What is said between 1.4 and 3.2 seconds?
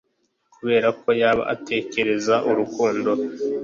atekereza urukundo